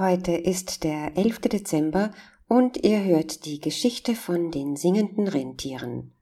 Heute 0.00 0.32
ist 0.32 0.82
der 0.82 1.18
11. 1.18 1.40
Dezember 1.40 2.10
und 2.48 2.82
ihr 2.86 3.04
hört 3.04 3.44
die 3.44 3.60
Geschichte 3.60 4.14
von 4.14 4.50
den 4.50 4.74
singenden 4.74 5.28
Rentieren. 5.28 6.14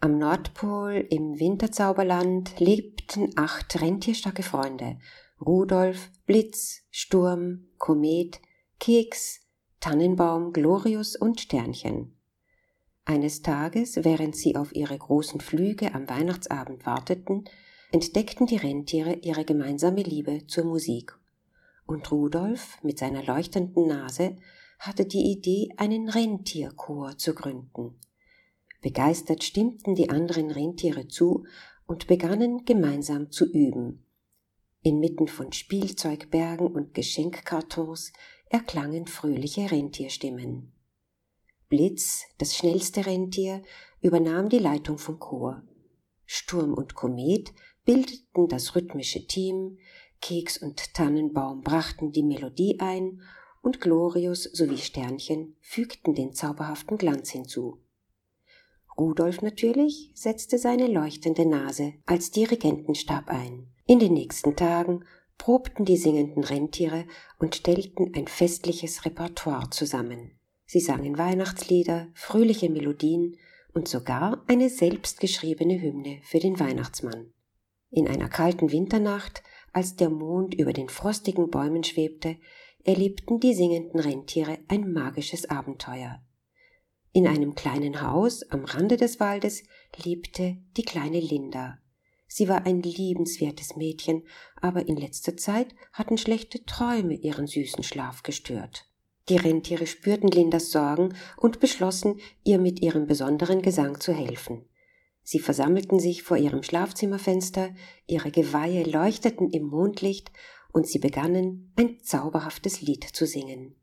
Am 0.00 0.18
Nordpol 0.18 1.06
im 1.10 1.38
Winterzauberland 1.38 2.58
lebten 2.58 3.30
acht 3.36 3.80
rentierstarke 3.80 4.42
Freunde 4.42 4.98
Rudolf, 5.40 6.10
Blitz, 6.26 6.80
Sturm, 6.90 7.68
Komet, 7.78 8.40
Keks, 8.80 9.38
Tannenbaum, 9.78 10.52
Glorius 10.52 11.14
und 11.14 11.40
Sternchen. 11.40 12.18
Eines 13.04 13.42
Tages, 13.42 13.94
während 14.02 14.34
sie 14.34 14.56
auf 14.56 14.74
ihre 14.74 14.98
großen 14.98 15.38
Flüge 15.40 15.94
am 15.94 16.08
Weihnachtsabend 16.08 16.84
warteten, 16.84 17.44
entdeckten 17.92 18.48
die 18.48 18.56
Rentiere 18.56 19.12
ihre 19.22 19.44
gemeinsame 19.44 20.02
Liebe 20.02 20.48
zur 20.48 20.64
Musik. 20.64 21.19
Und 21.90 22.12
Rudolf 22.12 22.78
mit 22.84 23.00
seiner 23.00 23.24
leuchtenden 23.24 23.88
Nase 23.88 24.36
hatte 24.78 25.06
die 25.06 25.32
Idee, 25.32 25.70
einen 25.76 26.08
Rentierchor 26.08 27.18
zu 27.18 27.34
gründen. 27.34 27.98
Begeistert 28.80 29.42
stimmten 29.42 29.96
die 29.96 30.08
anderen 30.08 30.52
Rentiere 30.52 31.08
zu 31.08 31.46
und 31.88 32.06
begannen 32.06 32.64
gemeinsam 32.64 33.32
zu 33.32 33.44
üben. 33.44 34.06
Inmitten 34.82 35.26
von 35.26 35.50
Spielzeugbergen 35.50 36.68
und 36.68 36.94
Geschenkkartons 36.94 38.12
erklangen 38.48 39.08
fröhliche 39.08 39.68
Rentierstimmen. 39.72 40.72
Blitz, 41.68 42.22
das 42.38 42.54
schnellste 42.54 43.04
Rentier, 43.04 43.62
übernahm 44.00 44.48
die 44.48 44.60
Leitung 44.60 44.96
vom 44.96 45.18
Chor. 45.18 45.64
Sturm 46.24 46.72
und 46.72 46.94
Komet 46.94 47.52
bildeten 47.84 48.46
das 48.46 48.76
rhythmische 48.76 49.26
Team, 49.26 49.78
Keks 50.20 50.58
und 50.58 50.94
Tannenbaum 50.94 51.62
brachten 51.62 52.12
die 52.12 52.22
Melodie 52.22 52.78
ein 52.80 53.22
und 53.62 53.80
Glorius 53.80 54.44
sowie 54.44 54.78
Sternchen 54.78 55.56
fügten 55.60 56.14
den 56.14 56.32
zauberhaften 56.32 56.98
Glanz 56.98 57.30
hinzu. 57.30 57.78
Rudolf 58.96 59.40
natürlich 59.42 60.10
setzte 60.14 60.58
seine 60.58 60.86
leuchtende 60.86 61.46
Nase 61.46 61.94
als 62.06 62.30
Dirigentenstab 62.30 63.28
ein. 63.28 63.68
In 63.86 63.98
den 63.98 64.12
nächsten 64.12 64.56
Tagen 64.56 65.04
probten 65.38 65.86
die 65.86 65.96
singenden 65.96 66.44
Rentiere 66.44 67.06
und 67.38 67.54
stellten 67.54 68.12
ein 68.14 68.26
festliches 68.26 69.04
Repertoire 69.06 69.70
zusammen. 69.70 70.38
Sie 70.66 70.80
sangen 70.80 71.16
Weihnachtslieder, 71.16 72.08
fröhliche 72.14 72.68
Melodien 72.68 73.36
und 73.72 73.88
sogar 73.88 74.44
eine 74.46 74.68
selbstgeschriebene 74.68 75.80
Hymne 75.80 76.20
für 76.22 76.38
den 76.38 76.60
Weihnachtsmann. 76.60 77.32
In 77.90 78.06
einer 78.06 78.28
kalten 78.28 78.70
Winternacht, 78.70 79.42
als 79.72 79.96
der 79.96 80.10
Mond 80.10 80.54
über 80.54 80.72
den 80.72 80.88
frostigen 80.88 81.50
Bäumen 81.50 81.84
schwebte, 81.84 82.36
erlebten 82.84 83.40
die 83.40 83.54
singenden 83.54 84.00
Rentiere 84.00 84.58
ein 84.68 84.92
magisches 84.92 85.48
Abenteuer. 85.48 86.22
In 87.12 87.26
einem 87.26 87.54
kleinen 87.54 88.02
Haus 88.02 88.42
am 88.50 88.64
Rande 88.64 88.96
des 88.96 89.18
Waldes 89.18 89.64
lebte 90.04 90.58
die 90.76 90.84
kleine 90.84 91.20
Linda. 91.20 91.78
Sie 92.28 92.48
war 92.48 92.64
ein 92.64 92.82
liebenswertes 92.82 93.74
Mädchen, 93.74 94.22
aber 94.60 94.86
in 94.86 94.96
letzter 94.96 95.36
Zeit 95.36 95.74
hatten 95.92 96.16
schlechte 96.16 96.64
Träume 96.64 97.14
ihren 97.14 97.48
süßen 97.48 97.82
Schlaf 97.82 98.22
gestört. 98.22 98.86
Die 99.28 99.36
Rentiere 99.36 99.88
spürten 99.88 100.28
Lindas 100.28 100.70
Sorgen 100.70 101.14
und 101.36 101.58
beschlossen, 101.58 102.20
ihr 102.44 102.58
mit 102.58 102.80
ihrem 102.80 103.06
besonderen 103.06 103.62
Gesang 103.62 104.00
zu 104.00 104.12
helfen. 104.12 104.64
Sie 105.22 105.38
versammelten 105.38 106.00
sich 106.00 106.22
vor 106.22 106.36
ihrem 106.36 106.62
Schlafzimmerfenster, 106.62 107.74
ihre 108.06 108.30
Geweihe 108.30 108.84
leuchteten 108.84 109.50
im 109.50 109.64
Mondlicht 109.64 110.32
und 110.72 110.86
sie 110.86 110.98
begannen 110.98 111.72
ein 111.76 112.00
zauberhaftes 112.02 112.80
Lied 112.80 113.04
zu 113.04 113.26
singen. 113.26 113.76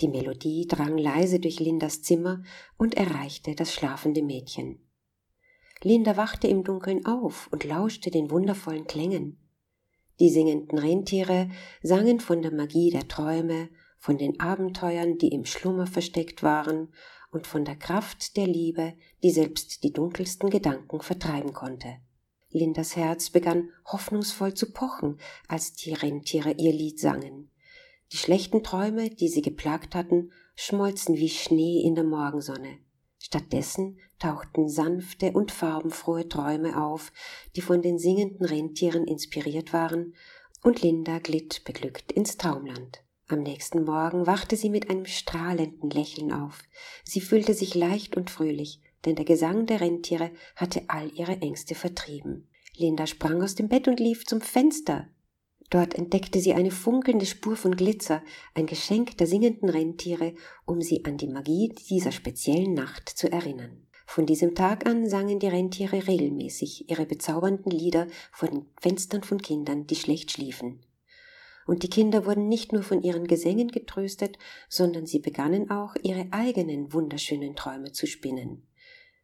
Die 0.00 0.08
Melodie 0.08 0.66
drang 0.66 0.98
leise 0.98 1.38
durch 1.38 1.60
Lindas 1.60 2.02
Zimmer 2.02 2.42
und 2.76 2.96
erreichte 2.96 3.54
das 3.54 3.72
schlafende 3.72 4.22
Mädchen. 4.22 4.80
Linda 5.82 6.16
wachte 6.16 6.48
im 6.48 6.64
Dunkeln 6.64 7.06
auf 7.06 7.48
und 7.52 7.64
lauschte 7.64 8.10
den 8.10 8.30
wundervollen 8.30 8.86
Klängen. 8.86 9.38
Die 10.20 10.30
singenden 10.30 10.78
Rentiere 10.78 11.50
sangen 11.82 12.20
von 12.20 12.42
der 12.42 12.52
Magie 12.52 12.90
der 12.90 13.06
Träume, 13.08 13.68
von 13.98 14.18
den 14.18 14.38
Abenteuern, 14.40 15.18
die 15.18 15.28
im 15.28 15.44
Schlummer 15.44 15.86
versteckt 15.86 16.42
waren, 16.42 16.92
und 17.34 17.46
von 17.46 17.64
der 17.64 17.76
Kraft 17.76 18.36
der 18.36 18.46
Liebe, 18.46 18.94
die 19.22 19.30
selbst 19.30 19.82
die 19.82 19.92
dunkelsten 19.92 20.50
Gedanken 20.50 21.00
vertreiben 21.00 21.52
konnte. 21.52 21.96
Lindas 22.50 22.94
Herz 22.94 23.30
begann 23.30 23.70
hoffnungsvoll 23.84 24.54
zu 24.54 24.72
pochen, 24.72 25.18
als 25.48 25.74
die 25.74 25.92
Rentiere 25.92 26.52
ihr 26.52 26.72
Lied 26.72 27.00
sangen. 27.00 27.50
Die 28.12 28.16
schlechten 28.16 28.62
Träume, 28.62 29.10
die 29.10 29.28
sie 29.28 29.42
geplagt 29.42 29.96
hatten, 29.96 30.30
schmolzen 30.54 31.16
wie 31.16 31.28
Schnee 31.28 31.82
in 31.82 31.96
der 31.96 32.04
Morgensonne. 32.04 32.78
Stattdessen 33.18 33.98
tauchten 34.18 34.68
sanfte 34.68 35.32
und 35.32 35.50
farbenfrohe 35.50 36.28
Träume 36.28 36.80
auf, 36.80 37.12
die 37.56 37.62
von 37.62 37.82
den 37.82 37.98
singenden 37.98 38.46
Rentieren 38.46 39.04
inspiriert 39.06 39.72
waren, 39.72 40.14
und 40.62 40.82
Linda 40.82 41.18
glitt 41.18 41.64
beglückt 41.64 42.12
ins 42.12 42.36
Traumland. 42.36 43.03
Am 43.26 43.42
nächsten 43.42 43.84
Morgen 43.84 44.26
wachte 44.26 44.54
sie 44.54 44.68
mit 44.68 44.90
einem 44.90 45.06
strahlenden 45.06 45.88
Lächeln 45.88 46.30
auf. 46.30 46.62
Sie 47.04 47.22
fühlte 47.22 47.54
sich 47.54 47.74
leicht 47.74 48.16
und 48.16 48.28
fröhlich, 48.28 48.80
denn 49.06 49.16
der 49.16 49.24
Gesang 49.24 49.64
der 49.64 49.80
Rentiere 49.80 50.30
hatte 50.56 50.82
all 50.88 51.10
ihre 51.14 51.40
Ängste 51.40 51.74
vertrieben. 51.74 52.48
Linda 52.76 53.06
sprang 53.06 53.42
aus 53.42 53.54
dem 53.54 53.68
Bett 53.68 53.88
und 53.88 53.98
lief 53.98 54.26
zum 54.26 54.42
Fenster. 54.42 55.08
Dort 55.70 55.94
entdeckte 55.94 56.38
sie 56.38 56.52
eine 56.52 56.70
funkelnde 56.70 57.24
Spur 57.24 57.56
von 57.56 57.76
Glitzer, 57.76 58.22
ein 58.54 58.66
Geschenk 58.66 59.16
der 59.16 59.26
singenden 59.26 59.70
Rentiere, 59.70 60.34
um 60.66 60.82
sie 60.82 61.04
an 61.06 61.16
die 61.16 61.28
Magie 61.28 61.74
dieser 61.88 62.12
speziellen 62.12 62.74
Nacht 62.74 63.08
zu 63.08 63.32
erinnern. 63.32 63.86
Von 64.06 64.26
diesem 64.26 64.54
Tag 64.54 64.86
an 64.86 65.08
sangen 65.08 65.38
die 65.38 65.48
Rentiere 65.48 66.06
regelmäßig 66.06 66.90
ihre 66.90 67.06
bezaubernden 67.06 67.72
Lieder 67.72 68.06
vor 68.32 68.50
den 68.50 68.66
Fenstern 68.80 69.22
von 69.22 69.40
Kindern, 69.40 69.86
die 69.86 69.96
schlecht 69.96 70.30
schliefen. 70.30 70.80
Und 71.66 71.82
die 71.82 71.90
Kinder 71.90 72.26
wurden 72.26 72.48
nicht 72.48 72.72
nur 72.72 72.82
von 72.82 73.02
ihren 73.02 73.26
Gesängen 73.26 73.68
getröstet, 73.68 74.38
sondern 74.68 75.06
sie 75.06 75.18
begannen 75.18 75.70
auch 75.70 75.94
ihre 76.02 76.26
eigenen 76.30 76.92
wunderschönen 76.92 77.56
Träume 77.56 77.92
zu 77.92 78.06
spinnen. 78.06 78.66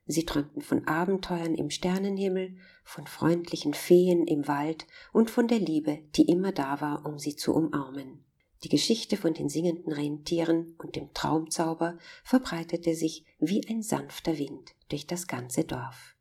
Sie 0.06 0.24
träumten 0.24 0.62
von 0.62 0.86
Abenteuern 0.88 1.54
im 1.54 1.70
Sternenhimmel, 1.70 2.56
von 2.82 3.06
freundlichen 3.06 3.74
Feen 3.74 4.26
im 4.26 4.48
Wald 4.48 4.86
und 5.12 5.30
von 5.30 5.46
der 5.46 5.60
Liebe, 5.60 6.00
die 6.16 6.28
immer 6.28 6.50
da 6.52 6.80
war, 6.80 7.06
um 7.06 7.18
sie 7.18 7.36
zu 7.36 7.54
umarmen. 7.54 8.24
Die 8.64 8.68
Geschichte 8.68 9.16
von 9.16 9.32
den 9.32 9.48
singenden 9.48 9.92
Rentieren 9.92 10.74
und 10.78 10.96
dem 10.96 11.14
Traumzauber 11.14 11.96
verbreitete 12.24 12.94
sich 12.94 13.24
wie 13.38 13.66
ein 13.68 13.82
sanfter 13.82 14.36
Wind 14.38 14.74
durch 14.88 15.06
das 15.06 15.26
ganze 15.26 15.64
Dorf. 15.64 16.16